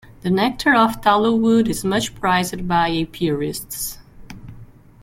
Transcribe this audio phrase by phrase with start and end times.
[0.23, 3.99] The nectar of tallowwood is much prized by apiarists.